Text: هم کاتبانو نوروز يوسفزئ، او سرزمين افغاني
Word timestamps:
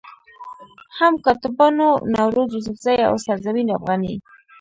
هم 0.97 1.13
کاتبانو 1.25 1.87
نوروز 2.13 2.49
يوسفزئ، 2.55 2.97
او 3.09 3.13
سرزمين 3.25 3.67
افغاني 3.77 4.13